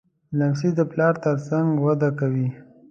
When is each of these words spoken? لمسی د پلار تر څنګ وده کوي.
لمسی 0.37 0.69
د 0.75 0.79
پلار 0.91 1.13
تر 1.23 1.35
څنګ 1.47 1.67
وده 1.85 2.09
کوي. 2.19 2.47